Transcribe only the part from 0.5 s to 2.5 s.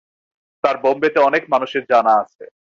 তার বোম্বেতে অনেক মানুষদের জানা আছে।